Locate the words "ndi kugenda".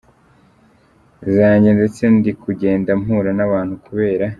2.15-2.91